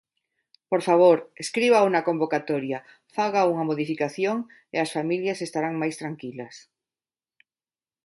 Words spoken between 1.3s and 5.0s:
escríbao na convocatoria, faga unha modificación e as